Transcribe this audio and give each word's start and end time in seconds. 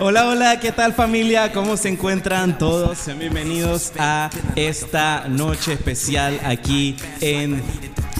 Hola, 0.00 0.26
hola, 0.26 0.58
¿qué 0.58 0.72
tal 0.72 0.92
familia? 0.92 1.52
¿Cómo 1.52 1.76
se 1.76 1.88
encuentran 1.88 2.58
todos? 2.58 2.98
Sean 2.98 3.18
bienvenidos 3.20 3.92
a 3.96 4.28
esta 4.56 5.28
noche 5.28 5.74
especial 5.74 6.40
aquí 6.42 6.96
en 7.20 7.62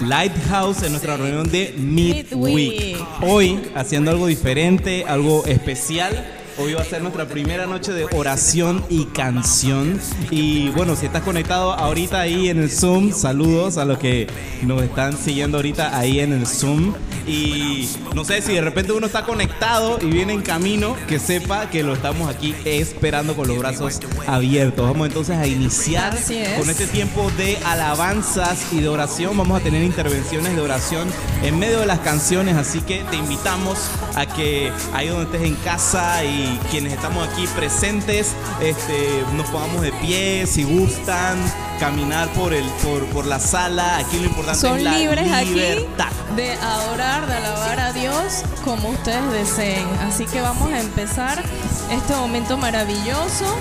Lighthouse 0.00 0.84
en 0.84 0.92
nuestra 0.92 1.16
reunión 1.16 1.50
de 1.50 1.74
Midweek. 1.76 3.04
Hoy 3.22 3.60
haciendo 3.74 4.12
algo 4.12 4.28
diferente, 4.28 5.04
algo 5.08 5.44
especial 5.46 6.24
Hoy 6.56 6.74
va 6.74 6.82
a 6.82 6.84
ser 6.84 7.02
nuestra 7.02 7.26
primera 7.26 7.66
noche 7.66 7.92
de 7.92 8.04
oración 8.14 8.84
y 8.88 9.06
canción. 9.06 9.98
Y 10.30 10.68
bueno, 10.68 10.94
si 10.94 11.06
estás 11.06 11.22
conectado 11.24 11.72
ahorita 11.72 12.20
ahí 12.20 12.48
en 12.48 12.60
el 12.60 12.70
Zoom, 12.70 13.12
saludos 13.12 13.76
a 13.76 13.84
los 13.84 13.98
que 13.98 14.28
nos 14.62 14.80
están 14.80 15.18
siguiendo 15.18 15.58
ahorita 15.58 15.98
ahí 15.98 16.20
en 16.20 16.32
el 16.32 16.46
Zoom. 16.46 16.94
Y 17.26 17.88
no 18.14 18.24
sé 18.24 18.42
si 18.42 18.52
de 18.52 18.60
repente 18.60 18.92
uno 18.92 19.06
está 19.06 19.24
conectado 19.24 19.98
y 20.00 20.06
viene 20.06 20.32
en 20.32 20.42
camino, 20.42 20.96
que 21.08 21.18
sepa 21.18 21.70
que 21.70 21.82
lo 21.82 21.94
estamos 21.94 22.28
aquí 22.28 22.54
esperando 22.64 23.34
con 23.34 23.48
los 23.48 23.58
brazos 23.58 24.00
abiertos. 24.26 24.86
Vamos 24.86 25.08
entonces 25.08 25.36
a 25.36 25.46
iniciar 25.46 26.16
con 26.58 26.68
este 26.68 26.86
tiempo 26.86 27.30
de 27.36 27.56
alabanzas 27.64 28.72
y 28.72 28.80
de 28.80 28.88
oración. 28.88 29.36
Vamos 29.36 29.60
a 29.60 29.64
tener 29.64 29.82
intervenciones 29.82 30.54
de 30.54 30.60
oración 30.60 31.08
en 31.42 31.58
medio 31.58 31.80
de 31.80 31.86
las 31.86 32.00
canciones, 32.00 32.56
así 32.56 32.80
que 32.80 33.04
te 33.10 33.16
invitamos 33.16 33.78
a 34.14 34.26
que 34.26 34.70
ahí 34.92 35.08
donde 35.08 35.24
estés 35.24 35.42
en 35.42 35.54
casa 35.56 36.24
y 36.24 36.58
quienes 36.70 36.92
estamos 36.92 37.26
aquí 37.28 37.46
presentes 37.56 38.34
este, 38.62 39.24
nos 39.36 39.48
pongamos 39.48 39.82
de 39.82 39.92
pie 39.92 40.46
si 40.46 40.64
gustan 40.64 41.38
caminar 41.78 42.28
por 42.32 42.52
el 42.52 42.64
por, 42.82 43.04
por 43.06 43.26
la 43.26 43.38
sala. 43.40 43.98
Aquí 43.98 44.18
lo 44.18 44.24
importante 44.26 44.66
es 44.66 44.82
la 44.82 44.98
libres 44.98 45.46
libertad. 45.46 46.08
aquí 46.08 46.34
de 46.36 46.52
adorar 46.52 47.26
de 47.26 47.34
alabar 47.34 47.80
a 47.80 47.92
Dios 47.92 48.42
como 48.64 48.90
ustedes 48.90 49.30
deseen. 49.32 49.86
Así 50.00 50.26
que 50.26 50.40
vamos 50.40 50.70
a 50.72 50.80
empezar 50.80 51.42
este 51.90 52.14
momento 52.14 52.56
maravilloso 52.56 53.56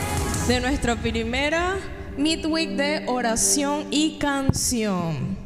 de 0.48 0.60
nuestra 0.60 0.96
primera 0.96 1.76
midweek 2.18 2.72
de 2.72 3.04
oración 3.08 3.88
y 3.92 4.18
canción. 4.18 5.38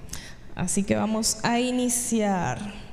Así 0.56 0.84
que 0.84 0.96
vamos 0.96 1.38
a 1.44 1.60
iniciar 1.60 2.87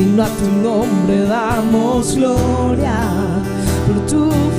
sino 0.00 0.22
a 0.22 0.28
tu 0.28 0.46
nombre 0.62 1.26
damos 1.26 2.16
gloria 2.16 3.00
por 3.86 4.06
tu 4.06 4.49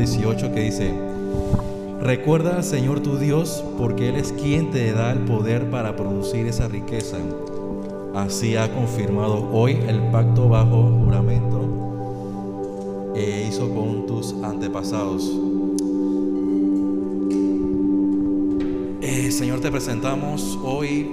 18 0.00 0.54
que 0.54 0.60
dice, 0.60 0.94
Recuerda 2.00 2.56
al 2.56 2.64
Señor 2.64 3.00
tu 3.00 3.18
Dios, 3.18 3.62
porque 3.76 4.08
Él 4.08 4.16
es 4.16 4.32
quien 4.32 4.70
te 4.70 4.90
da 4.92 5.12
el 5.12 5.18
poder 5.18 5.68
para 5.68 5.96
producir 5.96 6.46
esa 6.46 6.66
riqueza. 6.66 7.18
Así 8.14 8.56
ha 8.56 8.72
confirmado 8.72 9.50
hoy 9.52 9.72
el 9.86 10.00
pacto 10.10 10.48
bajo 10.48 10.90
juramento 11.04 13.12
e 13.14 13.46
hizo 13.46 13.68
con 13.74 14.06
tus 14.06 14.34
antepasados. 14.42 15.30
Eh, 19.02 19.30
Señor, 19.30 19.60
te 19.60 19.70
presentamos 19.70 20.58
hoy 20.64 21.06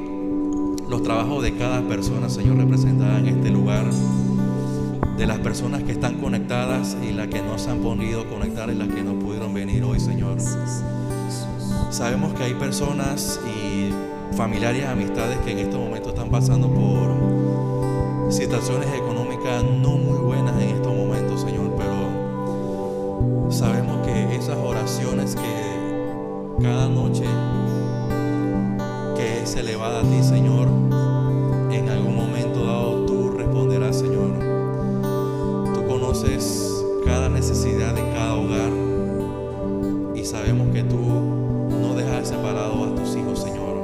los 0.89 1.03
trabajos 1.03 1.43
de 1.43 1.53
cada 1.57 1.81
persona, 1.81 2.29
Señor, 2.29 2.55
representada 2.55 3.19
en 3.19 3.27
este 3.27 3.49
lugar, 3.49 3.87
de 5.17 5.25
las 5.25 5.39
personas 5.39 5.83
que 5.83 5.91
están 5.93 6.15
conectadas 6.15 6.95
y 7.01 7.11
las 7.11 7.27
que 7.27 7.41
no 7.41 7.57
se 7.57 7.71
han 7.71 7.79
podido 7.79 8.29
conectar 8.29 8.69
y 8.69 8.75
las 8.75 8.87
que 8.87 9.01
no 9.01 9.17
pudieron 9.17 9.53
venir 9.53 9.83
hoy, 9.83 9.99
Señor. 9.99 10.37
Sabemos 11.89 12.33
que 12.35 12.43
hay 12.43 12.53
personas 12.53 13.39
y 13.47 13.91
familiares, 14.35 14.85
amistades 14.85 15.37
que 15.39 15.51
en 15.51 15.59
estos 15.59 15.79
momentos 15.79 16.13
están 16.13 16.29
pasando 16.29 16.71
por 16.71 18.31
situaciones 18.31 18.87
económicas 18.93 19.63
no 19.63 19.97
muy 19.97 20.19
buenas 20.19 20.61
en 20.61 20.69
estos 20.69 20.93
momentos, 20.93 21.41
Señor, 21.41 21.73
pero 21.77 23.49
sabemos 23.49 24.05
que 24.05 24.35
esas 24.35 24.57
oraciones 24.57 25.35
que 25.35 26.61
cada 26.61 26.87
noche 26.89 27.23
sabemos 40.37 40.67
que 40.73 40.83
tú 40.83 40.97
no 40.97 41.95
dejas 41.95 42.27
separado 42.27 42.85
a 42.85 42.95
tus 42.95 43.15
hijos, 43.15 43.41
Señor. 43.41 43.83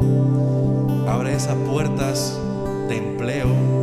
Abre 1.07 1.33
esas 1.33 1.55
puertas 1.67 2.39
de 2.87 2.97
empleo 2.97 3.82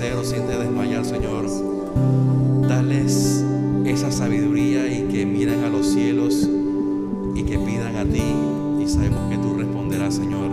o 0.00 0.24
sienten 0.24 0.58
desmayar, 0.58 1.04
Señor. 1.04 1.46
Dales 2.66 3.44
esa 3.84 4.10
sabiduría 4.10 4.86
y 4.86 5.02
que 5.12 5.26
miren 5.26 5.62
a 5.62 5.68
los 5.68 5.88
cielos 5.88 6.48
y 7.34 7.42
que 7.42 7.58
pidan 7.58 7.96
a 7.96 8.04
ti 8.04 8.22
y 8.82 8.88
sabemos 8.88 9.30
que 9.30 9.36
tú 9.36 9.54
responderás, 9.58 10.14
Señor. 10.14 10.50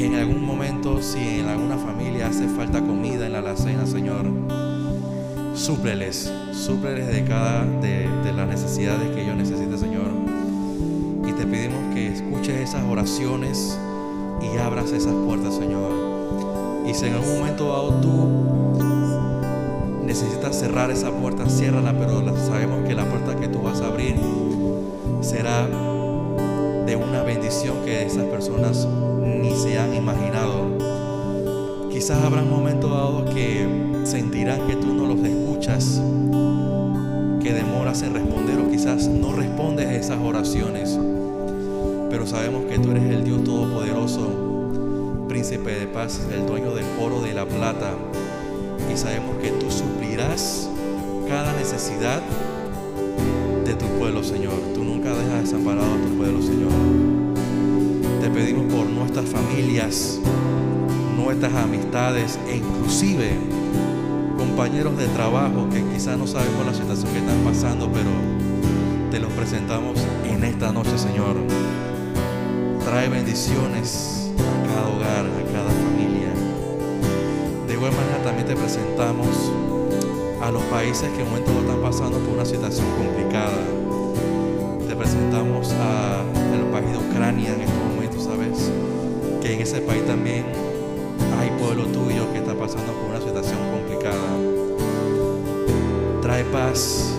En 0.00 0.14
algún 0.14 0.42
momento, 0.42 1.02
si 1.02 1.40
en 1.40 1.48
alguna 1.48 1.76
familia 1.76 2.28
hace 2.28 2.48
falta 2.48 2.80
comida 2.80 3.26
en 3.26 3.32
la 3.32 3.40
alacena, 3.40 3.86
Señor, 3.86 4.24
súpleles, 5.54 6.32
súpleles 6.52 7.08
de 7.08 7.24
cada 7.24 7.66
de, 7.82 8.08
de 8.24 8.32
las 8.32 8.48
necesidades 8.48 9.14
que 9.14 9.22
ellos 9.22 9.36
necesiten, 9.36 9.78
Señor. 9.78 10.12
Y 11.28 11.32
te 11.32 11.44
pedimos 11.44 11.94
que 11.94 12.08
escuches 12.08 12.70
esas 12.70 12.84
oraciones 12.84 13.78
y 14.40 14.56
abras 14.56 14.92
esas 14.92 15.14
puertas, 15.26 15.56
Señor. 15.56 16.05
Y 16.86 16.94
si 16.94 17.06
en 17.06 17.14
algún 17.14 17.38
momento 17.38 17.68
dado 17.68 17.94
tú 18.00 18.28
necesitas 20.04 20.56
cerrar 20.56 20.90
esa 20.90 21.10
puerta, 21.10 21.48
ciérrala, 21.48 21.92
pero 21.98 22.22
sabemos 22.36 22.86
que 22.86 22.94
la 22.94 23.04
puerta 23.04 23.34
que 23.36 23.48
tú 23.48 23.60
vas 23.62 23.80
a 23.80 23.86
abrir 23.86 24.16
será 25.20 25.66
de 26.86 26.96
una 26.96 27.22
bendición 27.22 27.78
que 27.84 28.06
esas 28.06 28.24
personas 28.24 28.86
ni 29.20 29.50
se 29.50 29.78
han 29.78 29.94
imaginado. 29.94 30.78
Quizás 31.90 32.22
habrá 32.22 32.42
momentos 32.42 32.90
dados 32.90 33.34
que 33.34 33.66
sentirán 34.04 34.66
que 34.68 34.76
tú 34.76 34.94
no 34.94 35.06
los 35.06 35.18
escuchas, 35.26 36.00
que 37.42 37.52
demoras 37.52 38.02
en 38.02 38.14
responder 38.14 38.60
o 38.60 38.70
quizás 38.70 39.08
no 39.08 39.32
respondes 39.32 39.90
esas 39.90 40.18
oraciones. 40.20 40.98
Pero 42.10 42.26
sabemos 42.26 42.66
que 42.66 42.78
tú 42.78 42.92
eres 42.92 43.02
el 43.04 43.24
Dios 43.24 43.42
Todopoderoso, 43.42 44.45
príncipe 45.36 45.70
de 45.70 45.86
paz, 45.86 46.22
el 46.32 46.46
dueño 46.46 46.74
del 46.74 46.86
oro, 46.98 47.20
de 47.20 47.34
la 47.34 47.44
plata. 47.44 47.92
Y 48.90 48.96
sabemos 48.96 49.36
que 49.36 49.50
tú 49.50 49.70
suplirás 49.70 50.66
cada 51.28 51.52
necesidad 51.52 52.22
de 53.62 53.74
tu 53.74 53.84
pueblo, 53.98 54.24
Señor. 54.24 54.54
Tú 54.74 54.82
nunca 54.82 55.10
dejas 55.10 55.42
desamparado 55.42 55.92
a 55.92 55.96
tu 55.98 56.16
pueblo, 56.16 56.40
Señor. 56.40 56.72
Te 58.22 58.30
pedimos 58.30 58.72
por 58.72 58.86
nuestras 58.86 59.26
familias, 59.26 60.18
nuestras 61.18 61.52
amistades 61.52 62.38
e 62.48 62.56
inclusive 62.56 63.36
compañeros 64.38 64.96
de 64.96 65.06
trabajo 65.08 65.68
que 65.68 65.84
quizás 65.92 66.16
no 66.16 66.26
sabemos 66.26 66.64
la 66.64 66.72
situación 66.72 67.12
que 67.12 67.18
están 67.18 67.40
pasando, 67.44 67.92
pero 67.92 68.08
te 69.10 69.18
los 69.18 69.30
presentamos 69.34 69.98
en 70.24 70.44
esta 70.44 70.72
noche, 70.72 70.96
Señor. 70.96 71.36
Trae 72.86 73.10
bendiciones 73.10 74.15
manera 77.90 78.22
también 78.22 78.46
te 78.46 78.56
presentamos 78.56 79.28
a 80.42 80.50
los 80.50 80.62
países 80.64 81.08
que 81.10 81.22
en 81.22 81.28
momento 81.28 81.50
están 81.60 81.80
pasando 81.82 82.18
por 82.18 82.34
una 82.34 82.44
situación 82.44 82.86
complicada. 82.96 83.58
Te 84.88 84.94
presentamos 84.94 85.72
a 85.72 86.22
el 86.54 86.66
país 86.70 86.90
de 86.90 86.98
Ucrania 86.98 87.54
en 87.54 87.62
estos 87.62 87.78
momentos, 87.94 88.24
¿sabes? 88.24 88.70
Que 89.40 89.54
en 89.54 89.60
ese 89.60 89.80
país 89.80 90.06
también 90.06 90.44
hay 91.40 91.50
pueblo 91.58 91.86
tuyo 91.86 92.32
que 92.32 92.38
está 92.38 92.54
pasando 92.54 92.92
por 92.92 93.10
una 93.10 93.20
situación 93.20 93.58
complicada. 93.72 94.28
Trae 96.22 96.44
paz 96.44 97.15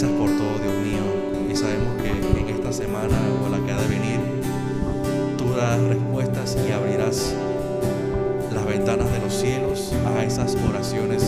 gracias 0.00 0.16
por 0.16 0.30
todo, 0.30 0.58
Dios 0.62 0.74
mío. 0.84 1.50
Y 1.50 1.56
sabemos 1.56 2.00
que 2.00 2.40
en 2.40 2.48
esta 2.50 2.72
semana 2.72 3.18
o 3.44 3.48
la 3.48 3.58
que 3.66 3.72
ha 3.72 3.80
de 3.80 3.88
venir, 3.88 4.20
tú 5.36 5.50
darás 5.56 5.80
respuestas 5.82 6.56
y 6.68 6.70
abrirás 6.70 7.34
las 8.52 8.64
ventanas 8.64 9.10
de 9.10 9.18
los 9.18 9.34
cielos 9.34 9.92
a 10.16 10.22
esas 10.22 10.56
oraciones 10.68 11.27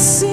Así 0.00 0.29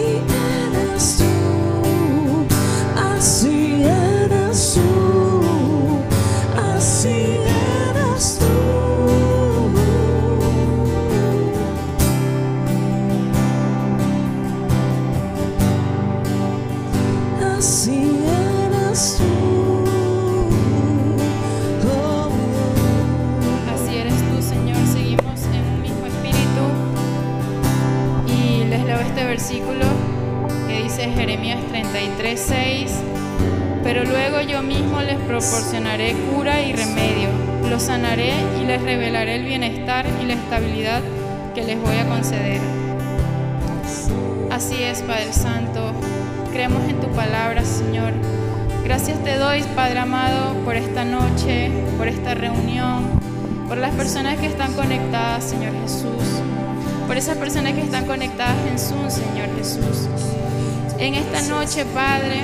noche, 61.67 61.85
Padre, 61.93 62.43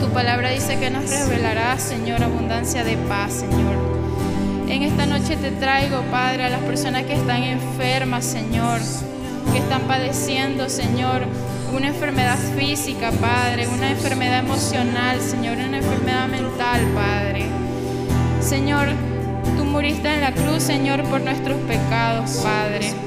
tu 0.00 0.08
palabra 0.12 0.50
dice 0.50 0.76
que 0.80 0.90
nos 0.90 1.08
revelará, 1.08 1.78
Señor, 1.78 2.20
abundancia 2.20 2.82
de 2.82 2.96
paz, 2.96 3.32
Señor. 3.32 3.76
En 4.68 4.82
esta 4.82 5.06
noche 5.06 5.36
te 5.36 5.52
traigo, 5.52 6.02
Padre, 6.10 6.46
a 6.46 6.48
las 6.48 6.60
personas 6.62 7.04
que 7.04 7.14
están 7.14 7.44
enfermas, 7.44 8.24
Señor, 8.24 8.80
que 9.52 9.58
están 9.58 9.82
padeciendo, 9.82 10.68
Señor, 10.68 11.26
una 11.72 11.86
enfermedad 11.86 12.36
física, 12.56 13.12
Padre, 13.12 13.68
una 13.68 13.92
enfermedad 13.92 14.40
emocional, 14.40 15.20
Señor, 15.20 15.58
una 15.58 15.78
enfermedad 15.78 16.26
mental, 16.26 16.80
Padre. 16.96 17.46
Señor, 18.40 18.88
tú 19.56 19.64
muriste 19.64 20.12
en 20.12 20.22
la 20.22 20.32
cruz, 20.32 20.64
Señor, 20.64 21.04
por 21.04 21.20
nuestros 21.20 21.56
pecados, 21.68 22.40
Padre. 22.42 22.97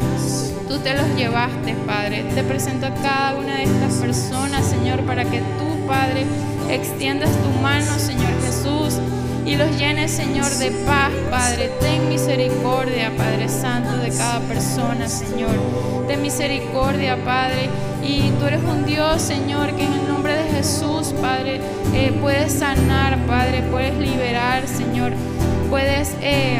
Te 0.84 0.96
los 0.96 1.16
llevaste, 1.16 1.76
Padre. 1.86 2.24
Te 2.34 2.44
presento 2.44 2.88
a 2.88 2.94
cada 2.96 3.36
una 3.36 3.58
de 3.58 3.64
estas 3.64 3.94
personas, 3.96 4.66
Señor, 4.66 5.02
para 5.02 5.24
que 5.24 5.38
tú, 5.40 5.86
Padre, 5.88 6.26
extiendas 6.72 7.30
tu 7.30 7.62
mano, 7.62 8.00
Señor 8.00 8.32
Jesús, 8.44 9.00
y 9.46 9.58
los 9.58 9.78
llenes, 9.78 10.10
Señor, 10.10 10.50
de 10.58 10.72
paz, 10.86 11.12
Padre. 11.30 11.72
Ten 11.80 12.10
misericordia, 12.10 13.12
Padre 13.16 13.48
Santo, 13.48 13.96
de 13.98 14.10
cada 14.10 14.40
persona, 14.40 15.08
Señor. 15.08 15.52
Ten 16.08 16.22
misericordia, 16.24 17.16
Padre. 17.24 17.70
Y 18.04 18.32
tú 18.40 18.46
eres 18.48 18.64
un 18.64 18.84
Dios, 18.86 19.22
Señor, 19.22 19.76
que 19.76 19.84
en 19.84 19.94
el 19.94 20.08
nombre 20.08 20.36
de 20.36 20.50
Jesús, 20.50 21.14
Padre, 21.22 21.62
eh, 21.94 22.12
puedes 22.20 22.54
sanar, 22.54 23.20
Padre, 23.28 23.62
puedes 23.70 23.96
liberar, 24.00 24.68
Señor. 24.68 25.12
puedes 25.70 26.16
eh, 26.22 26.60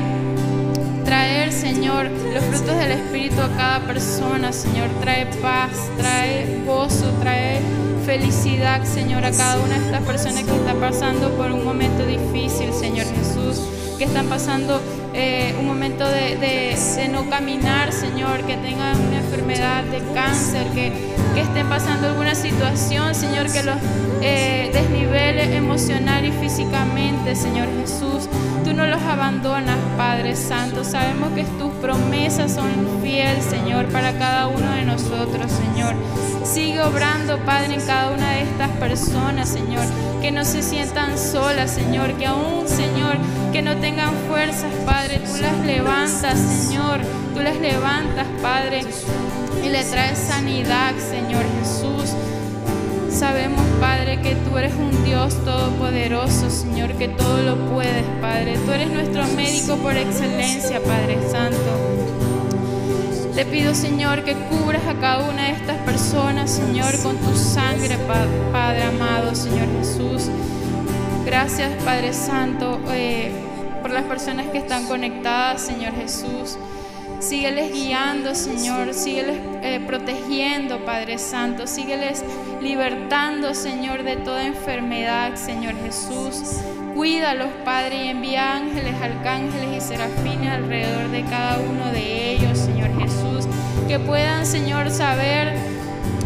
traer, 1.04 1.52
Señor, 1.52 2.10
los 2.34 2.44
frutos 2.46 2.78
del 2.78 2.92
Espíritu 2.92 3.42
a 3.42 3.50
cada 3.56 3.80
persona, 3.88 4.52
Señor. 4.52 4.90
Trae 5.02 5.26
paz, 5.42 5.90
trae 5.98 6.64
gozo, 6.66 7.12
trae 7.22 7.60
felicidad, 8.06 8.84
Señor, 8.84 9.24
a 9.26 9.32
cada 9.32 9.58
una 9.60 9.78
de 9.78 9.86
estas 9.86 10.02
personas 10.04 10.44
que 10.44 10.56
está 10.56 10.74
pasando 10.76 11.30
por 11.32 11.52
un 11.52 11.64
momento 11.64 12.06
difícil, 12.06 12.74
Señor 12.74 13.06
Jesús, 13.06 13.62
que 13.98 14.06
están 14.06 14.28
pasando 14.28 14.82
eh, 15.14 15.56
un 15.60 15.68
momento 15.68 16.08
de, 16.08 16.76
no 17.12 17.30
caminar, 17.30 17.92
Señor, 17.92 18.42
que 18.46 18.58
tengan 18.58 19.00
una 19.00 19.18
enfermedad 19.18 19.84
de 19.84 20.00
cáncer, 20.14 20.68
que, 20.74 21.11
que 21.34 21.42
estén 21.42 21.68
pasando 21.68 22.08
alguna 22.08 22.36
situación, 22.36 23.16
Señor, 23.16 23.52
que 23.52 23.64
los 23.64 23.78
eh, 24.22 24.70
desnivele 24.74 25.56
emocional 25.56 26.26
y 26.26 26.32
físicamente, 26.32 27.36
Señor 27.36 27.68
Jesús. 27.80 28.28
Tú 28.64 28.74
no 28.74 28.86
los 28.86 29.02
abandonas, 29.02 29.78
Padre 29.98 30.36
Santo. 30.36 30.84
Sabemos 30.84 31.32
que 31.34 31.44
tus 31.44 31.72
promesas 31.76 32.54
son 32.54 32.70
fiel, 33.02 33.42
Señor, 33.42 33.86
para 33.88 34.14
cada 34.18 34.48
uno 34.48 34.72
de 34.72 34.84
nosotros, 34.84 35.52
Señor. 35.52 35.96
Sigue 36.44 36.82
obrando, 36.82 37.38
Padre, 37.46 37.76
en 37.76 37.82
cada 37.82 38.12
una 38.12 38.32
de 38.32 38.42
estas 38.44 38.70
personas, 38.72 39.50
Señor. 39.50 39.86
Que 40.22 40.32
no 40.32 40.44
se 40.44 40.62
sientan 40.62 41.18
solas, 41.18 41.72
Señor. 41.72 42.14
Que 42.14 42.28
aún, 42.28 42.68
Señor, 42.68 43.18
que 43.52 43.62
no 43.62 43.78
tengan 43.78 44.14
fuerzas, 44.28 44.72
Padre, 44.86 45.20
tú 45.20 45.42
las 45.42 45.58
levantas, 45.66 46.38
Señor. 46.38 47.00
Tú 47.34 47.42
las 47.42 47.58
levantas, 47.58 48.28
Padre. 48.42 48.86
Y 49.64 49.70
le 49.70 49.84
traes 49.84 50.18
sanidad, 50.18 50.94
Señor 50.98 51.44
Jesús. 51.60 52.14
Sabemos, 53.10 53.62
Padre, 53.80 54.22
que 54.22 54.36
tú 54.36 54.58
eres 54.58 54.74
un 54.74 55.04
Dios 55.04 55.36
todopoderoso, 55.46 56.50
Señor, 56.50 56.94
que 56.94 57.08
todo 57.10 57.42
lo 57.44 57.56
puedes, 57.72 58.06
Padre. 58.22 58.58
Tú 58.66 58.72
eres 58.72 58.90
nuestro 58.90 59.26
médico 59.36 59.76
por 59.78 59.96
excelencia, 59.96 60.82
Padre 60.82 61.18
Santo. 61.30 61.58
Te 63.36 63.46
pido, 63.46 63.74
Señor, 63.76 64.24
que 64.24 64.34
cubras 64.36 64.82
a 64.88 64.94
cada 65.00 65.30
una 65.30 65.44
de 65.46 65.52
estas 65.52 65.78
personas, 65.80 66.50
Señor, 66.50 66.98
con 67.02 67.18
tu 67.18 67.36
sangre, 67.36 67.98
Pa- 68.08 68.26
Padre 68.52 68.84
amado, 68.84 69.36
Señor 69.36 69.68
Jesús. 69.80 70.30
Gracias, 71.26 71.72
Padre 71.84 72.14
Santo, 72.14 72.80
eh, 72.92 73.32
por 73.82 73.92
las 73.92 74.04
personas 74.04 74.48
que 74.48 74.58
están 74.58 74.86
conectadas, 74.88 75.62
Señor 75.62 75.94
Jesús. 75.94 76.58
Sígueles 77.22 77.72
guiando, 77.72 78.34
Señor. 78.34 78.96
Sígueles 78.96 79.38
eh, 79.62 79.80
protegiendo, 79.86 80.84
Padre 80.86 81.20
Santo. 81.20 81.68
Sígueles 81.68 82.26
libertando, 82.62 83.54
Señor, 83.54 84.04
de 84.04 84.16
toda 84.18 84.44
enfermedad, 84.44 85.36
Señor 85.36 85.76
Jesús. 85.84 86.62
Cuídalos, 86.96 87.50
Padre, 87.64 88.06
y 88.06 88.08
envía 88.10 88.56
ángeles, 88.56 88.96
arcángeles 89.00 89.78
y 89.78 89.88
serafines 89.88 90.52
alrededor 90.52 91.12
de 91.12 91.24
cada 91.24 91.60
uno 91.60 91.92
de 91.92 92.32
ellos, 92.32 92.58
Señor 92.58 92.90
Jesús. 93.00 93.46
Que 93.88 94.00
puedan, 94.00 94.48
Señor, 94.48 94.90
saber 94.90 95.56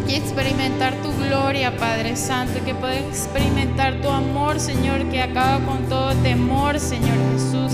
y 0.08 0.15
experimentar 0.15 0.93
tu 1.03 1.12
gloria, 1.27 1.75
Padre 1.75 2.15
Santo, 2.15 2.63
que 2.63 2.73
puedan 2.73 3.03
experimentar 3.03 4.01
tu 4.01 4.10
amor, 4.10 4.62
Señor, 4.62 5.10
que 5.10 5.21
acaba 5.21 5.60
con 5.65 5.84
todo 5.89 6.13
temor, 6.23 6.79
Señor 6.79 7.17
Jesús. 7.34 7.73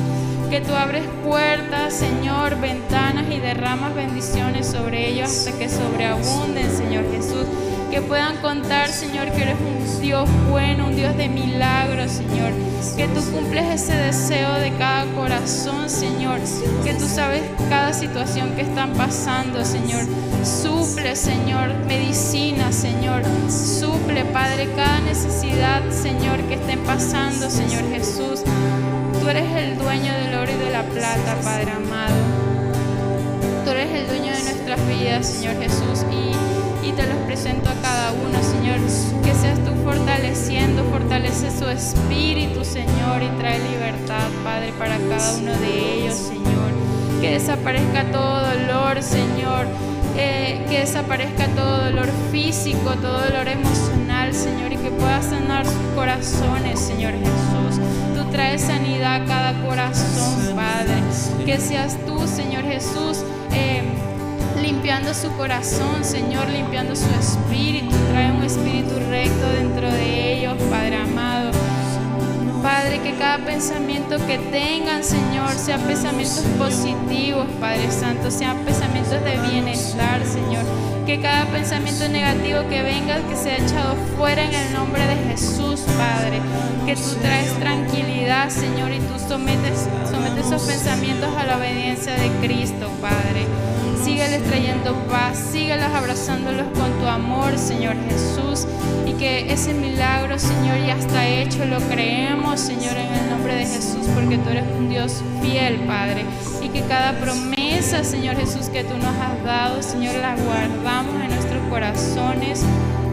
Que 0.51 0.59
tú 0.59 0.75
abres 0.75 1.05
puertas, 1.23 1.93
Señor, 1.93 2.59
ventanas 2.59 3.23
y 3.31 3.39
derramas 3.39 3.95
bendiciones 3.95 4.67
sobre 4.67 5.07
ellos 5.07 5.29
hasta 5.29 5.57
que 5.57 5.69
sobreabunden, 5.69 6.69
Señor 6.69 7.09
Jesús. 7.09 7.45
Que 7.89 8.01
puedan 8.01 8.35
contar, 8.41 8.89
Señor, 8.89 9.31
que 9.31 9.43
eres 9.43 9.55
un 9.55 10.01
Dios 10.01 10.27
bueno, 10.49 10.87
un 10.87 10.95
Dios 10.97 11.15
de 11.15 11.29
milagros, 11.29 12.11
Señor. 12.11 12.51
Que 12.97 13.07
tú 13.07 13.21
cumples 13.31 13.81
ese 13.81 13.95
deseo 13.95 14.53
de 14.55 14.73
cada 14.73 15.05
corazón, 15.13 15.89
Señor. 15.89 16.41
Que 16.83 16.95
tú 16.95 17.07
sabes 17.07 17.43
cada 17.69 17.93
situación 17.93 18.53
que 18.57 18.63
están 18.63 18.91
pasando, 18.95 19.63
Señor. 19.63 20.03
Suple, 20.43 21.15
Señor, 21.15 21.73
medicina, 21.87 22.73
Señor. 22.73 23.23
Suple, 23.49 24.25
Padre, 24.25 24.67
cada 24.75 24.99
necesidad, 24.99 25.81
Señor, 25.91 26.41
que 26.49 26.55
estén 26.55 26.79
pasando, 26.79 27.49
Señor 27.49 27.89
Jesús. 27.89 28.43
Tú 29.21 29.29
eres 29.29 29.55
el 29.55 29.77
dueño 29.77 30.11
del 30.13 30.33
oro 30.33 30.51
y 30.51 30.55
de 30.55 30.71
la 30.71 30.81
plata, 30.81 31.37
Padre 31.43 31.69
amado. 31.73 32.15
Tú 33.63 33.69
eres 33.69 33.91
el 33.91 34.07
dueño 34.07 34.33
de 34.33 34.41
nuestras 34.41 34.87
vidas, 34.87 35.27
Señor 35.27 35.61
Jesús, 35.61 36.03
y, 36.11 36.91
te 36.91 37.05
los 37.05 37.17
presento 37.27 37.69
a 37.69 37.75
cada 37.83 38.13
uno, 38.13 38.41
Señor. 38.41 38.79
Que 39.23 39.35
seas 39.35 39.59
tú 39.59 39.75
fortaleciendo, 39.83 40.83
fortalece 40.85 41.51
su 41.51 41.69
espíritu, 41.69 42.65
Señor, 42.65 43.21
y 43.21 43.27
trae 43.39 43.59
libertad, 43.59 44.27
Padre, 44.43 44.73
para 44.79 44.97
cada 44.97 45.35
uno 45.35 45.51
de 45.53 45.99
ellos, 45.99 46.15
Señor. 46.15 46.71
Que 47.21 47.33
desaparezca 47.33 48.11
todo 48.11 48.41
dolor, 48.41 49.03
Señor. 49.03 49.67
Eh, 50.17 50.65
que 50.67 50.79
desaparezca 50.79 51.45
todo 51.49 51.85
dolor 51.85 52.09
físico, 52.31 52.95
todo 52.99 53.21
dolor 53.21 53.47
emocional, 53.47 54.33
Señor, 54.33 54.73
y 54.73 54.77
que 54.77 54.89
pueda 54.89 55.21
sanar 55.21 55.67
sus 55.67 55.93
corazones, 55.95 56.79
Señor 56.79 57.13
Jesús. 57.13 57.79
Tú 58.31 58.37
traes 58.37 58.61
sanidad 58.61 59.23
a 59.23 59.25
cada 59.25 59.61
corazón, 59.61 60.55
Padre. 60.55 61.01
Que 61.45 61.59
seas 61.59 61.97
tú, 62.05 62.25
Señor 62.25 62.63
Jesús, 62.63 63.25
eh, 63.51 63.83
limpiando 64.61 65.13
su 65.13 65.29
corazón, 65.35 66.05
Señor, 66.05 66.49
limpiando 66.49 66.95
su 66.95 67.09
espíritu. 67.19 67.93
Trae 68.09 68.31
un 68.31 68.41
espíritu 68.41 68.95
recto 69.09 69.49
dentro 69.49 69.91
de 69.91 70.37
ellos, 70.37 70.55
Padre 70.69 70.95
amado. 70.95 71.51
Padre, 72.63 73.01
que 73.01 73.15
cada 73.15 73.39
pensamiento 73.39 74.15
que 74.25 74.37
tengan, 74.37 75.03
Señor, 75.03 75.51
sean 75.51 75.81
pensamientos 75.81 76.45
positivos, 76.57 77.47
Padre 77.59 77.91
Santo, 77.91 78.31
sean 78.31 78.59
pensamientos 78.59 79.21
de 79.25 79.37
bienestar, 79.51 80.25
Señor. 80.25 80.63
Que 81.05 81.19
cada 81.19 81.45
pensamiento 81.45 82.07
negativo 82.07 82.59
que 82.69 82.83
venga, 82.83 83.19
que 83.27 83.35
sea 83.35 83.57
echado 83.57 83.95
fuera 84.17 84.43
en 84.43 84.53
el 84.53 84.73
nombre 84.73 85.05
de 85.07 85.15
Jesús, 85.29 85.81
Padre. 85.97 86.39
Que 86.85 86.95
tú 86.95 87.15
traes 87.21 87.51
tranquilidad, 87.59 88.49
Señor, 88.49 88.91
y 88.91 88.99
tú 88.99 89.19
sometes, 89.19 89.87
sometes 90.09 90.45
esos 90.45 90.61
pensamientos 90.63 91.35
a 91.35 91.45
la 91.45 91.57
obediencia 91.57 92.13
de 92.13 92.29
Cristo, 92.45 92.89
Padre. 93.01 93.45
Sígueles 94.11 94.43
trayendo 94.43 94.93
paz, 95.09 95.37
síguelos 95.53 95.87
abrazándolos 95.87 96.67
con 96.77 96.91
tu 96.99 97.07
amor, 97.07 97.57
Señor 97.57 97.95
Jesús. 98.09 98.67
Y 99.05 99.13
que 99.13 99.53
ese 99.53 99.73
milagro, 99.73 100.37
Señor, 100.37 100.85
ya 100.85 100.97
está 100.97 101.25
hecho, 101.25 101.63
lo 101.63 101.79
creemos, 101.79 102.59
Señor, 102.59 102.97
en 102.97 103.09
el 103.09 103.29
nombre 103.29 103.55
de 103.55 103.65
Jesús, 103.65 104.05
porque 104.13 104.37
tú 104.37 104.49
eres 104.49 104.65
un 104.77 104.89
Dios 104.89 105.23
fiel, 105.41 105.77
Padre. 105.87 106.25
Y 106.61 106.67
que 106.67 106.81
cada 106.81 107.13
promesa, 107.21 108.03
Señor 108.03 108.35
Jesús, 108.35 108.67
que 108.67 108.83
tú 108.83 108.97
nos 108.97 109.15
has 109.15 109.41
dado, 109.45 109.81
Señor, 109.81 110.15
la 110.15 110.35
guardamos 110.35 111.15
en 111.23 111.29
nuestros 111.29 111.65
corazones, 111.69 112.63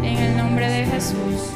en 0.02 0.18
el 0.18 0.36
nombre 0.36 0.68
de 0.68 0.84
Jesús. 0.84 1.52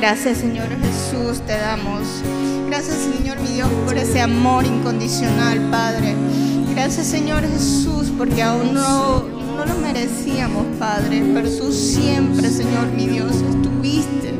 Gracias 0.00 0.38
Señor 0.38 0.68
Jesús 0.68 1.42
te 1.46 1.52
damos. 1.58 2.22
Gracias 2.68 2.96
Señor 3.14 3.38
mi 3.40 3.48
Dios 3.48 3.68
por 3.84 3.98
ese 3.98 4.22
amor 4.22 4.64
incondicional, 4.64 5.60
Padre. 5.70 6.14
Gracias 6.74 7.06
Señor 7.06 7.42
Jesús 7.46 8.10
porque 8.16 8.42
aún 8.42 8.72
no, 8.72 9.22
no 9.22 9.66
lo 9.66 9.74
merecíamos, 9.74 10.64
Padre. 10.78 11.22
Pero 11.34 11.50
tú 11.50 11.70
siempre, 11.70 12.48
Señor 12.48 12.86
mi 12.96 13.08
Dios, 13.08 13.30
estuviste. 13.30 14.32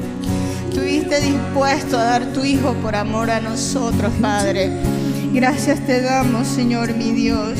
Estuviste 0.70 1.20
dispuesto 1.20 1.98
a 1.98 2.04
dar 2.04 2.32
tu 2.32 2.42
Hijo 2.42 2.72
por 2.76 2.96
amor 2.96 3.30
a 3.30 3.42
nosotros, 3.42 4.10
Padre. 4.18 4.70
Gracias 5.34 5.78
te 5.86 6.00
damos, 6.00 6.48
Señor 6.48 6.94
mi 6.94 7.12
Dios. 7.12 7.58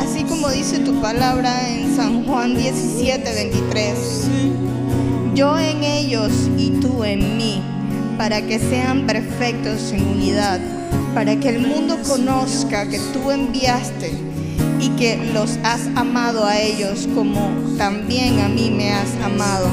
Así 0.00 0.24
como 0.24 0.48
dice 0.48 0.78
tu 0.78 0.98
palabra 1.02 1.68
en 1.68 1.94
San 1.94 2.24
Juan 2.24 2.56
17, 2.56 3.30
23 3.30 4.67
yo 5.38 5.56
en 5.56 5.84
ellos 5.84 6.32
y 6.58 6.70
tú 6.80 7.04
en 7.04 7.36
mí, 7.36 7.62
para 8.16 8.42
que 8.42 8.58
sean 8.58 9.06
perfectos 9.06 9.92
en 9.92 10.04
unidad, 10.04 10.58
para 11.14 11.36
que 11.36 11.50
el 11.50 11.64
mundo 11.64 11.96
conozca 12.08 12.88
que 12.88 12.98
tú 13.12 13.30
enviaste 13.30 14.10
y 14.80 14.88
que 14.96 15.16
los 15.32 15.56
has 15.62 15.86
amado 15.94 16.44
a 16.44 16.58
ellos 16.58 17.08
como 17.14 17.52
también 17.78 18.40
a 18.40 18.48
mí 18.48 18.72
me 18.76 18.92
has 18.92 19.14
amado. 19.22 19.68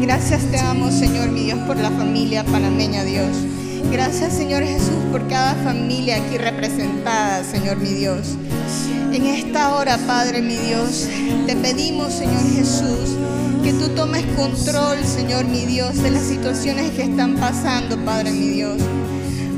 Gracias 0.00 0.42
te 0.50 0.58
amo, 0.58 0.90
Señor 0.90 1.28
mi 1.28 1.44
Dios, 1.44 1.60
por 1.60 1.76
la 1.76 1.92
familia 1.92 2.42
panameña, 2.42 3.04
Dios. 3.04 3.28
Gracias, 3.92 4.32
Señor 4.32 4.64
Jesús, 4.64 5.04
por 5.12 5.28
cada 5.28 5.54
familia 5.62 6.16
aquí 6.16 6.38
representada, 6.38 7.44
Señor 7.44 7.76
mi 7.76 7.90
Dios. 7.90 8.36
En 9.12 9.26
esta 9.26 9.76
hora, 9.76 9.96
Padre 10.08 10.42
mi 10.42 10.56
Dios, 10.56 11.08
te 11.46 11.54
pedimos, 11.54 12.14
Señor 12.14 12.42
Jesús, 12.52 13.16
que 13.62 13.72
tú 13.74 13.88
tomes 13.90 14.24
control, 14.36 15.04
Señor 15.04 15.44
mi 15.44 15.66
Dios, 15.66 16.02
de 16.02 16.10
las 16.10 16.22
situaciones 16.22 16.90
que 16.92 17.02
están 17.02 17.36
pasando, 17.36 17.96
Padre 18.04 18.30
mi 18.30 18.48
Dios. 18.48 18.80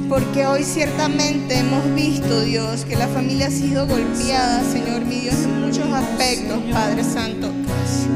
Porque 0.08 0.46
hoy 0.46 0.64
ciertamente 0.64 1.58
hemos 1.58 1.94
visto, 1.94 2.42
Dios, 2.42 2.84
que 2.84 2.96
la 2.96 3.08
familia 3.08 3.46
ha 3.46 3.50
sido 3.50 3.86
golpeada, 3.86 4.62
Señor 4.64 5.04
mi 5.04 5.20
Dios, 5.20 5.36
en 5.36 5.60
muchos 5.62 5.86
aspectos, 5.86 6.58
Padre 6.72 7.04
Santo. 7.04 7.50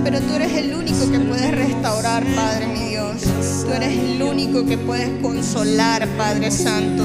Pero 0.03 0.21
tú 0.21 0.35
eres 0.35 0.53
el 0.55 0.75
único 0.75 1.11
que 1.11 1.21
puedes 1.21 1.53
restaurar, 1.53 2.25
Padre 2.35 2.67
mi 2.67 2.91
Dios. 2.91 3.23
Tú 3.65 3.73
eres 3.73 3.97
el 3.97 4.23
único 4.23 4.67
que 4.67 4.79
puedes 4.79 5.11
consolar, 5.23 6.07
Padre 6.19 6.51
Santo. 6.51 7.05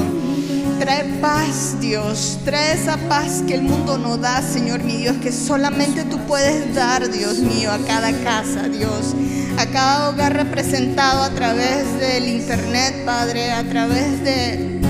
Trae 0.82 1.04
paz, 1.22 1.80
Dios. 1.80 2.40
Trae 2.44 2.74
esa 2.74 2.98
paz 3.08 3.44
que 3.46 3.54
el 3.54 3.62
mundo 3.62 4.00
no 4.00 4.18
da, 4.18 4.42
Señor 4.42 4.84
mi 4.84 4.98
Dios, 4.98 5.16
que 5.18 5.32
solamente 5.32 6.06
tú 6.06 6.18
puedes 6.26 6.74
dar, 6.74 7.08
Dios 7.12 7.38
mío, 7.38 7.72
a 7.72 7.78
cada 7.86 8.12
casa, 8.24 8.68
Dios. 8.68 9.14
A 9.60 9.68
cada 9.68 10.10
hogar 10.10 10.36
representado 10.36 11.22
a 11.22 11.30
través 11.30 12.00
del 12.00 12.28
internet, 12.28 13.06
Padre, 13.06 13.52
a 13.52 13.64
través 13.64 14.24
de, 14.24 14.82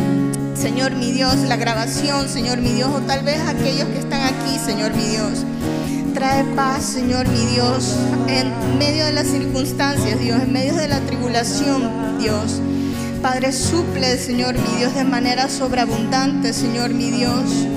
Señor 0.55 0.93
mi 0.93 1.11
Dios, 1.11 1.35
la 1.39 1.57
grabación, 1.57 2.29
Señor 2.29 2.59
mi 2.59 2.71
Dios, 2.71 2.89
o 2.95 3.01
tal 3.01 3.25
vez 3.25 3.41
aquellos 3.41 3.89
que 3.89 3.99
están 3.99 4.21
aquí, 4.21 4.57
Señor 4.65 4.93
mi 4.93 5.09
Dios. 5.09 5.43
Trae 6.13 6.45
paz, 6.55 6.85
Señor 6.85 7.27
mi 7.27 7.45
Dios, 7.47 7.97
en 8.29 8.77
medio 8.77 9.07
de 9.07 9.11
las 9.11 9.27
circunstancias, 9.27 10.17
Dios, 10.21 10.41
en 10.41 10.53
medio 10.53 10.73
de 10.73 10.87
la 10.87 11.01
tribulación, 11.01 12.17
Dios. 12.17 12.61
Padre, 13.21 13.51
suple, 13.51 14.17
Señor 14.17 14.55
mi 14.55 14.77
Dios, 14.77 14.95
de 14.95 15.03
manera 15.03 15.47
sobreabundante, 15.47 16.53
Señor 16.53 16.89
mi 16.89 17.11
Dios. 17.11 17.67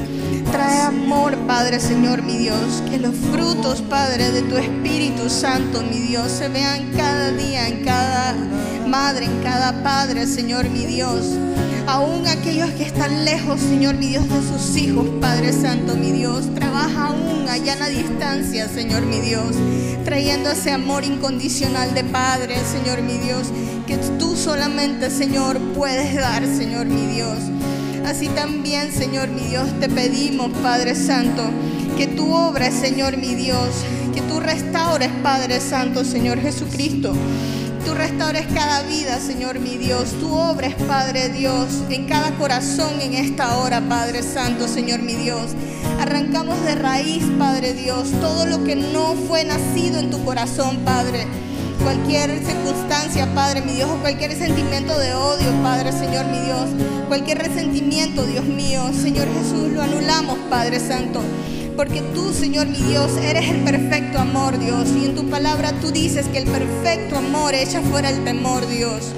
Trae 0.50 0.80
amor, 0.80 1.36
Padre, 1.46 1.80
Señor 1.80 2.22
mi 2.22 2.38
Dios. 2.38 2.82
Que 2.88 2.98
los 2.98 3.14
frutos, 3.14 3.82
Padre, 3.82 4.30
de 4.30 4.40
tu 4.42 4.56
Espíritu 4.56 5.28
Santo, 5.28 5.82
mi 5.82 5.98
Dios, 5.98 6.32
se 6.32 6.48
vean 6.48 6.92
cada 6.96 7.30
día 7.32 7.68
en 7.68 7.84
cada 7.84 8.34
madre, 8.88 9.26
en 9.26 9.42
cada 9.42 9.82
padre, 9.82 10.26
Señor 10.26 10.70
mi 10.70 10.86
Dios. 10.86 11.36
Aún 11.86 12.26
aquellos 12.26 12.70
que 12.70 12.84
están 12.84 13.26
lejos, 13.26 13.60
Señor 13.60 13.96
mi 13.96 14.06
Dios, 14.08 14.26
de 14.26 14.40
sus 14.40 14.76
hijos, 14.78 15.06
Padre 15.20 15.52
Santo, 15.52 15.94
mi 15.94 16.12
Dios. 16.12 16.54
Trabaja 16.54 17.08
aún 17.08 17.46
allá 17.50 17.74
en 17.74 17.80
la 17.80 17.88
distancia, 17.88 18.66
Señor 18.68 19.02
mi 19.02 19.20
Dios. 19.20 19.54
Trayendo 20.06 20.50
ese 20.50 20.70
amor 20.70 21.04
incondicional 21.04 21.92
de 21.92 22.04
Padre, 22.04 22.56
Señor 22.64 23.02
mi 23.02 23.18
Dios. 23.18 23.48
Que 23.86 23.98
tú 24.18 24.34
solamente, 24.34 25.10
Señor, 25.10 25.58
puedes 25.74 26.14
dar, 26.14 26.42
Señor 26.46 26.86
mi 26.86 27.06
Dios. 27.06 27.38
Así 28.06 28.28
también, 28.28 28.90
Señor 28.92 29.28
mi 29.28 29.42
Dios, 29.42 29.68
te 29.78 29.88
pedimos, 29.90 30.50
Padre 30.62 30.94
Santo, 30.94 31.42
que 31.98 32.06
tú 32.06 32.32
obres, 32.32 32.74
Señor 32.74 33.18
mi 33.18 33.34
Dios, 33.34 33.68
que 34.14 34.22
tú 34.22 34.40
restaures, 34.40 35.10
Padre 35.22 35.60
Santo, 35.60 36.04
Señor 36.04 36.40
Jesucristo. 36.40 37.12
Tú 37.84 37.92
restaures 37.92 38.46
cada 38.54 38.82
vida, 38.84 39.20
Señor 39.20 39.58
mi 39.58 39.76
Dios. 39.76 40.12
Tú 40.18 40.34
obres, 40.34 40.74
Padre 40.88 41.28
Dios, 41.28 41.82
en 41.90 42.06
cada 42.06 42.30
corazón 42.36 43.02
en 43.02 43.12
esta 43.12 43.58
hora, 43.58 43.82
Padre 43.86 44.22
Santo, 44.22 44.66
Señor 44.66 45.02
mi 45.02 45.14
Dios. 45.14 45.50
Arrancamos 46.00 46.62
de 46.64 46.74
raíz, 46.74 47.22
Padre 47.38 47.74
Dios, 47.74 48.10
todo 48.20 48.46
lo 48.46 48.64
que 48.64 48.76
no 48.76 49.14
fue 49.28 49.44
nacido 49.44 49.98
en 49.98 50.10
tu 50.10 50.24
corazón, 50.24 50.78
Padre 50.86 51.26
cualquier 51.84 52.30
circunstancia, 52.44 52.93
Padre 53.34 53.62
mi 53.62 53.74
Dios, 53.74 53.88
o 53.90 53.96
cualquier 54.00 54.36
sentimiento 54.36 54.98
de 54.98 55.14
odio, 55.14 55.46
Padre 55.62 55.92
Señor 55.92 56.26
mi 56.26 56.40
Dios, 56.40 56.68
cualquier 57.06 57.38
resentimiento, 57.38 58.26
Dios 58.26 58.44
mío, 58.44 58.82
Señor 58.92 59.28
Jesús, 59.32 59.72
lo 59.72 59.82
anulamos, 59.82 60.36
Padre 60.50 60.80
Santo. 60.80 61.20
Porque 61.76 62.02
tú, 62.02 62.32
Señor 62.32 62.66
mi 62.66 62.78
Dios, 62.78 63.16
eres 63.16 63.48
el 63.50 63.60
perfecto 63.62 64.18
amor, 64.18 64.58
Dios. 64.58 64.88
Y 65.00 65.04
en 65.06 65.14
tu 65.14 65.28
palabra 65.30 65.72
tú 65.80 65.92
dices 65.92 66.26
que 66.26 66.38
el 66.38 66.44
perfecto 66.44 67.16
amor 67.18 67.54
echa 67.54 67.80
fuera 67.82 68.10
el 68.10 68.24
temor, 68.24 68.66
Dios. 68.66 69.12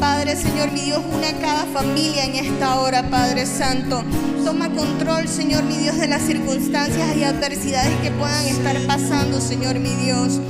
Padre, 0.00 0.34
Señor 0.34 0.72
mi 0.72 0.80
Dios, 0.80 1.00
une 1.14 1.28
a 1.28 1.38
cada 1.38 1.64
familia 1.66 2.24
en 2.24 2.34
esta 2.44 2.80
hora, 2.80 3.08
Padre 3.08 3.46
Santo. 3.46 4.02
Toma 4.44 4.68
control, 4.70 5.28
Señor 5.28 5.62
mi 5.62 5.76
Dios, 5.76 5.96
de 5.96 6.08
las 6.08 6.22
circunstancias 6.22 7.16
y 7.16 7.22
adversidades 7.22 7.94
que 8.02 8.10
puedan 8.10 8.46
estar 8.46 8.76
pasando, 8.86 9.40
Señor 9.40 9.78
mi 9.78 9.94
Dios. 9.94 10.40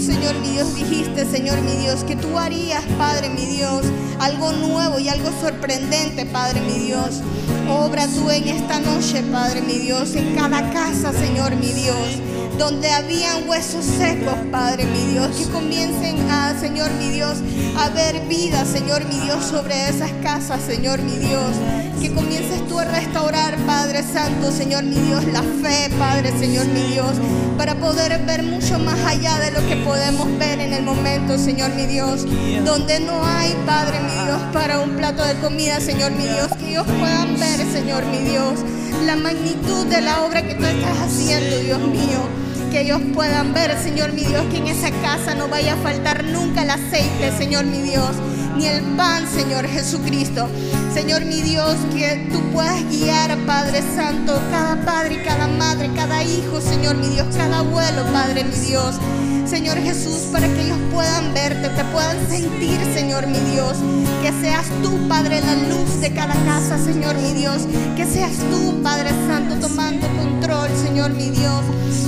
Señor 0.00 0.34
mi 0.36 0.48
Dios, 0.48 0.74
dijiste, 0.74 1.24
Señor 1.24 1.60
mi 1.62 1.72
Dios, 1.72 2.04
que 2.04 2.16
tú 2.16 2.38
harías, 2.38 2.82
Padre 2.98 3.28
mi 3.28 3.46
Dios, 3.46 3.84
algo 4.18 4.52
nuevo 4.52 4.98
y 4.98 5.08
algo 5.08 5.30
sorprendente, 5.40 6.26
Padre 6.26 6.60
mi 6.60 6.78
Dios. 6.86 7.20
Obra 7.68 8.06
tú 8.06 8.30
en 8.30 8.48
esta 8.48 8.80
noche, 8.80 9.22
Padre 9.32 9.62
mi 9.62 9.78
Dios, 9.78 10.14
en 10.14 10.34
cada 10.34 10.70
casa, 10.70 11.12
Señor 11.12 11.56
mi 11.56 11.72
Dios 11.72 12.20
donde 12.58 12.90
habían 12.90 13.48
huesos 13.48 13.84
secos, 13.84 14.34
Padre 14.52 14.84
mi 14.84 15.12
Dios, 15.12 15.34
que 15.34 15.46
comiencen 15.46 16.30
a, 16.30 16.54
Señor 16.60 16.90
mi 16.98 17.08
Dios, 17.08 17.38
a 17.78 17.88
ver 17.88 18.20
vida, 18.28 18.66
Señor 18.66 19.02
mi 19.06 19.18
Dios, 19.20 19.46
sobre 19.46 19.88
esas 19.88 20.10
casas, 20.22 20.60
Señor 20.60 21.00
mi 21.00 21.16
Dios. 21.16 21.56
Que 22.02 22.12
comiences 22.12 22.68
tú 22.68 22.78
a 22.78 22.84
restaurar, 22.84 23.56
Padre 23.66 24.02
Santo, 24.02 24.52
Señor 24.52 24.84
mi 24.84 24.96
Dios, 24.96 25.24
la 25.32 25.40
fe, 25.40 25.90
Padre, 25.98 26.38
Señor 26.38 26.66
mi 26.66 26.82
Dios, 26.82 27.12
para 27.56 27.76
poder 27.76 28.18
ver 28.26 28.42
mucho 28.42 28.78
más 28.78 28.98
allá 29.06 29.38
de 29.38 29.52
lo 29.52 29.66
que 29.66 29.76
podemos 29.76 30.28
ver 30.38 30.60
en 30.60 30.74
el 30.74 30.82
momento, 30.82 31.38
Señor 31.38 31.70
mi 31.74 31.86
Dios, 31.86 32.26
donde 32.62 33.00
no 33.00 33.24
hay, 33.24 33.56
Padre 33.64 34.00
mi 34.00 34.26
Dios, 34.26 34.42
para 34.52 34.80
un 34.80 34.96
plato 34.96 35.24
de 35.24 35.34
comida, 35.36 35.80
Señor 35.80 36.12
mi 36.12 36.24
Dios, 36.24 36.48
que 36.58 36.72
ellos 36.72 36.86
puedan 37.00 37.40
ver, 37.40 37.72
Señor 37.72 38.04
mi 38.04 38.18
Dios, 38.18 38.58
la 39.06 39.16
magnitud 39.16 39.86
de 39.86 40.02
la 40.02 40.22
obra 40.24 40.42
que 40.42 40.54
tú 40.56 40.64
estás 40.66 40.98
haciendo, 40.98 41.58
Dios 41.60 41.80
mío 41.80 42.42
que 42.72 42.80
ellos 42.80 43.02
puedan 43.12 43.52
ver, 43.52 43.76
Señor 43.78 44.14
mi 44.14 44.24
Dios, 44.24 44.46
que 44.50 44.56
en 44.56 44.66
esa 44.66 44.90
casa 45.02 45.34
no 45.34 45.46
vaya 45.46 45.74
a 45.74 45.76
faltar 45.76 46.24
nunca 46.24 46.62
el 46.62 46.70
aceite, 46.70 47.30
Señor 47.36 47.66
mi 47.66 47.82
Dios, 47.82 48.12
ni 48.56 48.66
el 48.66 48.80
pan, 48.96 49.28
Señor 49.28 49.68
Jesucristo. 49.68 50.48
Señor 50.94 51.26
mi 51.26 51.42
Dios, 51.42 51.76
que 51.94 52.28
tú 52.32 52.40
puedas 52.50 52.82
guiar, 52.88 53.36
Padre 53.44 53.82
Santo, 53.94 54.40
cada 54.50 54.82
padre, 54.86 55.22
cada 55.22 55.48
madre, 55.48 55.90
cada 55.94 56.24
hijo, 56.24 56.62
Señor 56.62 56.96
mi 56.96 57.08
Dios, 57.08 57.26
cada 57.36 57.58
abuelo, 57.58 58.04
Padre 58.10 58.44
mi 58.44 58.56
Dios. 58.56 58.96
Señor 59.44 59.76
Jesús, 59.76 60.30
para 60.32 60.46
que 60.48 60.62
ellos 60.62 60.78
puedan 60.94 61.34
te 61.34 61.41
sentir, 62.28 62.78
Señor 62.94 63.26
mi 63.26 63.38
Dios. 63.38 63.76
Que 64.22 64.32
seas 64.40 64.66
tú, 64.82 65.08
Padre, 65.08 65.40
la 65.40 65.54
luz 65.54 66.00
de 66.00 66.12
cada 66.12 66.34
casa, 66.44 66.78
Señor 66.78 67.14
mi 67.16 67.32
Dios. 67.32 67.62
Que 67.96 68.06
seas 68.06 68.32
tú, 68.50 68.82
Padre 68.82 69.10
Santo, 69.26 69.66
tomando 69.66 70.06
control, 70.16 70.68
Señor 70.76 71.10
mi 71.12 71.30
Dios. 71.30 71.62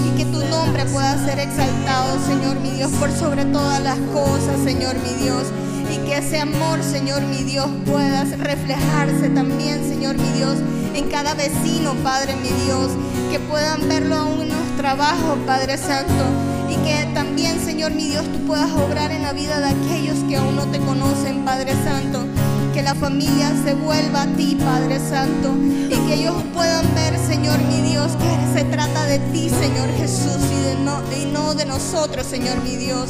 Y 0.07 0.17
que 0.17 0.25
tu 0.27 0.45
nombre 0.47 0.85
pueda 0.87 1.17
ser 1.25 1.39
exaltado, 1.39 2.19
Señor 2.27 2.61
mi 2.61 2.71
Dios, 2.71 2.91
por 2.93 3.11
sobre 3.11 3.45
todas 3.47 3.83
las 3.83 3.99
cosas, 4.13 4.61
Señor 4.65 4.95
mi 4.97 5.23
Dios. 5.23 5.45
Y 5.93 5.99
que 6.07 6.19
ese 6.19 6.39
amor, 6.39 6.83
Señor 6.83 7.23
mi 7.23 7.43
Dios, 7.43 7.69
pueda 7.85 8.25
reflejarse 8.25 9.29
también, 9.31 9.87
Señor 9.89 10.17
mi 10.17 10.29
Dios, 10.39 10.57
en 10.95 11.09
cada 11.09 11.35
vecino, 11.35 11.95
Padre 12.03 12.35
mi 12.37 12.51
Dios. 12.65 12.91
Que 13.31 13.39
puedan 13.41 13.89
verlo 13.89 14.17
aún 14.17 14.43
en 14.43 14.49
los 14.49 14.77
trabajos, 14.77 15.39
Padre 15.47 15.77
Santo 15.77 16.54
y 16.75 16.85
que 16.85 17.09
también, 17.15 17.65
Señor 17.65 17.93
mi 17.93 18.09
Dios, 18.09 18.25
tú 18.33 18.39
puedas 18.47 18.71
obrar 18.73 19.11
en 19.13 19.23
la 19.23 19.33
vida 19.33 19.61
de 19.61 19.67
aquellos 19.67 20.19
que 20.29 20.37
aún 20.37 20.57
no 20.57 20.67
te 20.67 20.79
conocen, 20.79 21.45
Padre 21.45 21.73
Santo. 21.85 22.27
Que 22.73 22.83
la 22.83 22.95
familia 22.95 23.53
se 23.65 23.75
vuelva 23.75 24.23
a 24.23 24.27
ti, 24.27 24.57
Padre 24.59 24.99
Santo, 24.99 25.55
y 25.55 25.95
que 26.07 26.15
ellos 26.15 26.35
puedan 26.53 26.93
ver, 26.95 27.17
Señor 27.19 27.59
mi 27.63 27.89
Dios, 27.89 28.13
que 28.17 28.59
se 28.59 28.65
trata 28.65 29.07
de 29.07 29.21
ti, 29.33 29.49
Señor 29.49 29.89
Jesús, 29.97 30.39
y, 30.51 30.63
de 30.63 30.75
no, 30.77 31.01
y 31.17 31.27
no 31.27 31.55
de 31.55 31.67
nosotros, 31.67 32.27
Señor 32.27 32.61
mi 32.65 32.77
Dios. 32.77 33.09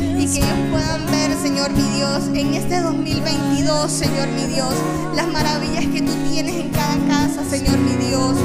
Y 0.00 0.26
que 0.26 0.38
ellos 0.38 0.58
puedan 0.72 1.06
ver, 1.06 1.36
Señor 1.40 1.70
mi 1.72 1.96
Dios, 1.96 2.24
en 2.34 2.54
este 2.54 2.80
2022, 2.80 3.90
Señor 3.90 4.28
mi 4.28 4.52
Dios, 4.52 4.74
las 5.14 5.28
maravillas 5.28 5.86
que 5.86 6.02
tú 6.02 6.12
tienes 6.28 6.56
en 6.56 6.70
cada 6.70 6.96
casa, 7.06 7.44
Señor 7.48 7.78
mi 7.78 8.06
Dios 8.06 8.36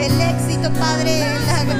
el 0.00 0.20
éxito, 0.20 0.72
Padre, 0.78 1.24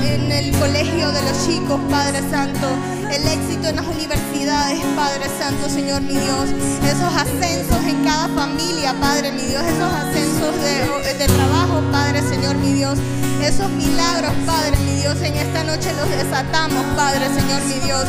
en, 0.03 0.31
el 0.31 0.51
colegio 0.59 1.11
de 1.11 1.23
los 1.23 1.47
chicos, 1.47 1.81
Padre 1.91 2.21
Santo, 2.31 2.69
el 3.11 3.27
éxito 3.27 3.69
en 3.69 3.77
las 3.77 3.87
universidades, 3.87 4.79
Padre 4.95 5.25
Santo, 5.39 5.69
Señor 5.69 6.03
mi 6.03 6.13
Dios, 6.13 6.51
esos 6.85 7.15
ascensos 7.15 7.83
en 7.87 8.05
cada 8.05 8.29
familia, 8.29 8.95
Padre 9.01 9.33
mi 9.33 9.43
Dios, 9.43 9.63
esos 9.65 9.93
ascensos 9.93 10.55
de, 10.63 11.19
de 11.19 11.27
trabajo, 11.27 11.81
Padre, 11.91 12.21
Señor 12.29 12.57
mi 12.57 12.75
Dios, 12.75 12.99
esos 13.43 13.71
milagros, 13.71 14.33
Padre 14.47 14.77
mi 14.85 15.01
Dios, 15.01 15.17
en 15.23 15.37
esta 15.37 15.65
noche 15.65 15.91
los 15.95 16.09
desatamos, 16.11 16.85
Padre, 16.95 17.27
Señor 17.35 17.63
mi 17.65 17.81
Dios, 17.87 18.05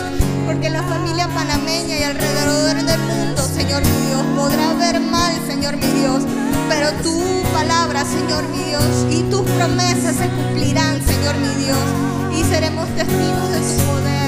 porque 0.46 0.70
la 0.70 0.84
familia 0.84 1.28
panameña 1.30 1.98
y 1.98 2.04
alrededor 2.04 2.76
del 2.84 3.00
mundo, 3.00 3.42
Señor 3.44 3.82
mi 3.82 4.08
Dios, 4.08 4.24
podrá 4.36 4.74
ver 4.74 5.00
mal, 5.00 5.34
Señor 5.48 5.78
mi 5.78 5.88
Dios, 5.88 6.24
pero 6.72 6.90
tu 7.04 7.44
palabra, 7.52 8.06
Señor 8.06 8.48
mi 8.48 8.64
Dios, 8.64 9.06
y 9.10 9.24
tus 9.30 9.42
promesas 9.42 10.16
se 10.16 10.30
cumplirán, 10.30 11.06
Señor 11.06 11.36
mi 11.36 11.54
Dios, 11.66 11.78
y 12.34 12.46
seremos 12.46 12.88
testigos 12.96 13.50
de 13.52 13.60
tu 13.60 13.84
poder, 13.84 14.21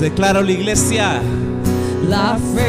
declaro 0.00 0.42
la 0.42 0.52
iglesia. 0.52 1.20
la 2.08 2.38
fe 2.54 2.67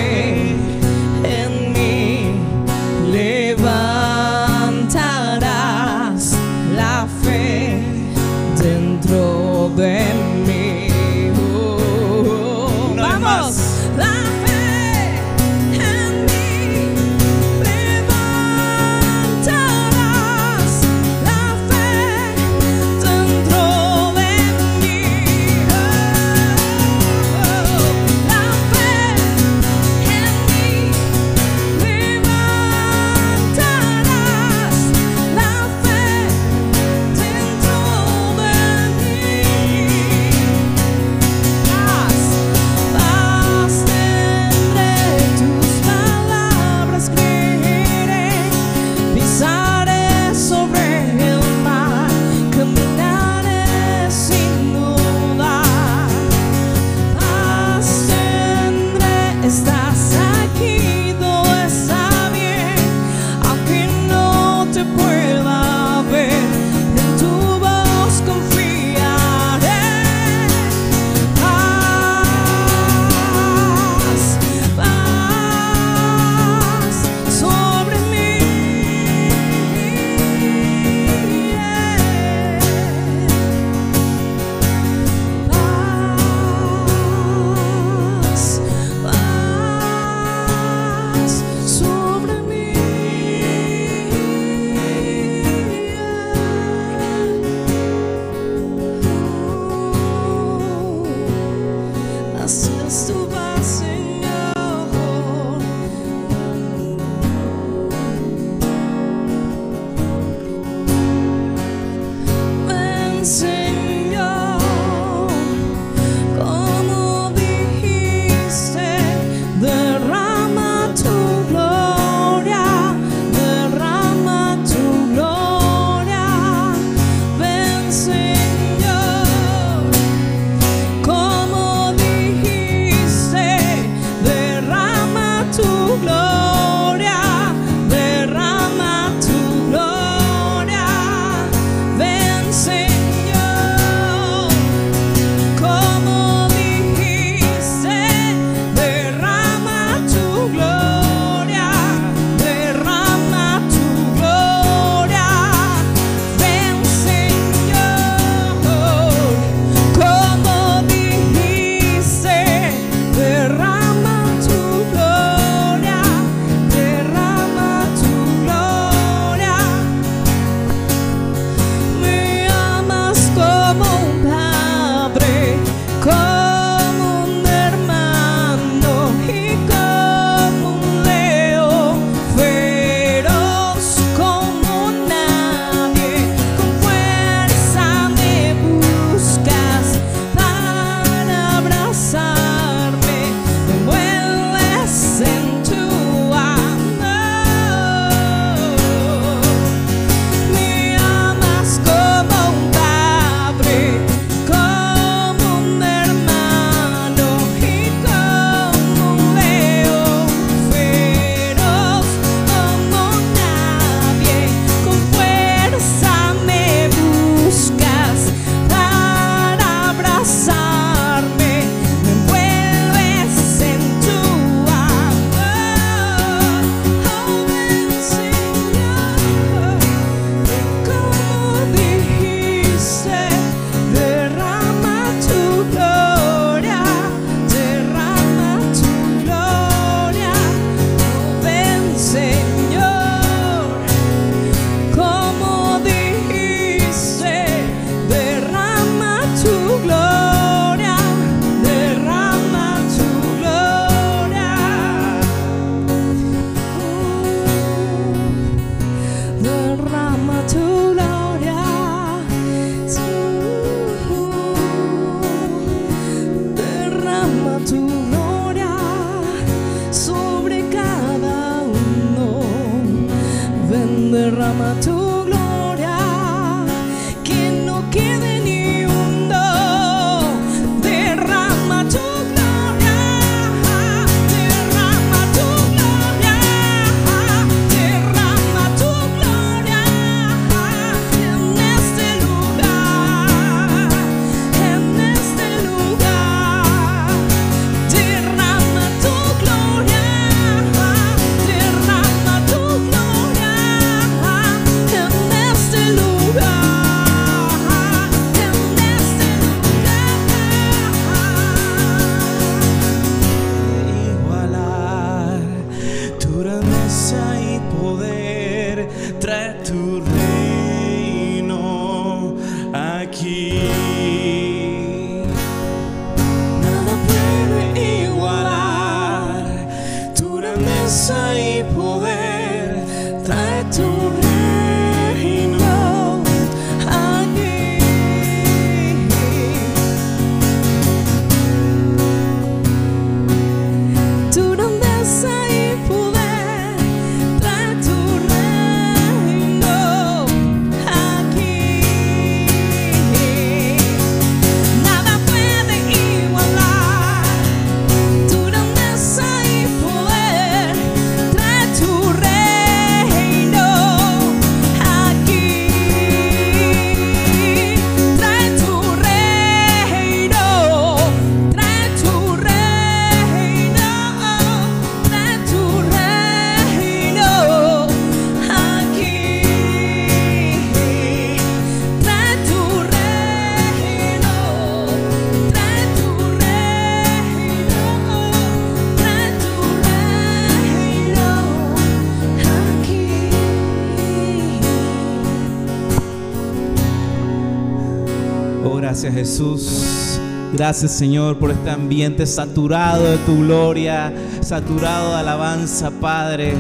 Jesús. 399.30 400.20
Gracias 400.54 400.92
Señor 400.92 401.38
por 401.38 401.52
este 401.52 401.70
ambiente 401.70 402.26
saturado 402.26 403.04
de 403.04 403.18
tu 403.18 403.42
gloria, 403.42 404.12
saturado 404.42 405.12
de 405.12 405.18
alabanza, 405.18 405.92
Padre. 405.92 406.56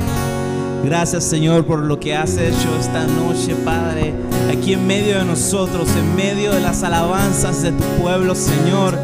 Gracias 0.86 1.24
Señor 1.24 1.66
por 1.66 1.80
lo 1.80 2.00
que 2.00 2.16
has 2.16 2.38
hecho 2.38 2.70
esta 2.80 3.08
noche, 3.08 3.56
Padre, 3.66 4.14
aquí 4.52 4.74
en 4.74 4.86
medio 4.86 5.18
de 5.18 5.26
nosotros, 5.26 5.90
en 5.98 6.16
medio 6.16 6.52
de 6.52 6.62
las 6.62 6.84
alabanzas 6.84 7.64
de 7.64 7.72
tu 7.72 7.84
pueblo, 8.00 8.36
Señor. 8.36 8.96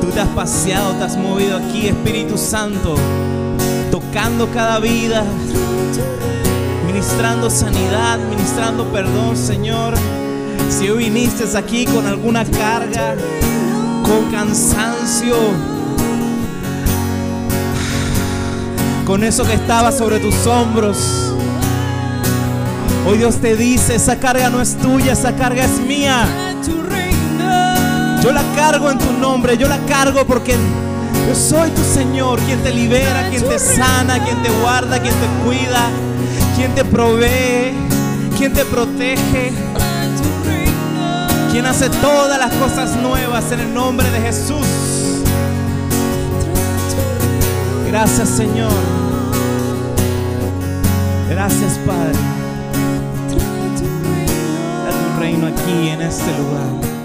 Tú 0.00 0.06
te 0.12 0.20
has 0.20 0.28
paseado, 0.28 0.92
te 0.92 1.02
has 1.02 1.16
movido 1.16 1.56
aquí, 1.56 1.88
Espíritu 1.88 2.38
Santo, 2.38 2.94
tocando 3.90 4.48
cada 4.54 4.78
vida, 4.78 5.24
ministrando 6.86 7.50
sanidad, 7.50 8.20
ministrando 8.30 8.84
perdón, 8.92 9.36
Señor. 9.36 9.94
Si 10.68 10.88
hoy 10.88 11.04
viniste 11.04 11.44
aquí 11.56 11.84
con 11.86 12.06
alguna 12.06 12.44
carga, 12.44 13.14
con 14.02 14.30
cansancio, 14.30 15.36
con 19.04 19.24
eso 19.24 19.44
que 19.44 19.54
estaba 19.54 19.90
sobre 19.90 20.18
tus 20.18 20.46
hombros, 20.46 20.96
hoy 23.06 23.18
Dios 23.18 23.36
te 23.36 23.56
dice, 23.56 23.96
esa 23.96 24.18
carga 24.18 24.50
no 24.50 24.60
es 24.60 24.76
tuya, 24.76 25.12
esa 25.12 25.34
carga 25.34 25.64
es 25.64 25.80
mía. 25.80 26.26
Yo 28.22 28.32
la 28.32 28.42
cargo 28.54 28.90
en 28.90 28.98
tu 28.98 29.12
nombre, 29.12 29.56
yo 29.56 29.68
la 29.68 29.78
cargo 29.86 30.26
porque 30.26 30.54
yo 31.28 31.34
soy 31.34 31.70
tu 31.70 31.82
Señor, 31.82 32.40
quien 32.40 32.62
te 32.62 32.72
libera, 32.72 33.28
quien 33.30 33.42
te 33.48 33.58
sana, 33.58 34.22
quien 34.24 34.42
te 34.42 34.50
guarda, 34.60 35.00
quien 35.00 35.14
te 35.14 35.26
cuida, 35.44 35.88
quien 36.56 36.74
te 36.74 36.84
provee, 36.84 37.72
quien 38.36 38.52
te 38.52 38.64
protege. 38.64 39.52
Quien 41.58 41.66
hace 41.66 41.90
todas 41.90 42.38
las 42.38 42.54
cosas 42.54 42.94
nuevas 43.02 43.50
en 43.50 43.58
el 43.58 43.74
nombre 43.74 44.08
de 44.12 44.20
Jesús. 44.20 44.64
Gracias 47.88 48.28
Señor. 48.28 48.70
Gracias 51.28 51.80
Padre. 51.84 52.16
A 54.86 54.90
tu 54.90 55.20
reino 55.20 55.48
aquí 55.48 55.88
en 55.88 56.02
este 56.02 56.30
lugar. 56.38 56.97